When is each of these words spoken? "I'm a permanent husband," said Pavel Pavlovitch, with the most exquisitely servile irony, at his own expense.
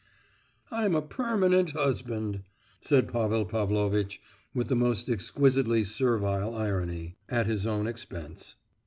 "I'm 0.71 0.95
a 0.95 1.01
permanent 1.03 1.73
husband," 1.73 2.41
said 2.81 3.07
Pavel 3.11 3.45
Pavlovitch, 3.45 4.19
with 4.51 4.67
the 4.67 4.75
most 4.75 5.07
exquisitely 5.11 5.83
servile 5.83 6.55
irony, 6.55 7.17
at 7.29 7.45
his 7.45 7.67
own 7.67 7.85
expense. 7.85 8.55